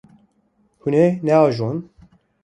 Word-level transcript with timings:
Hûn 0.81 0.93
ê 1.05 1.07
neajon. 1.25 1.77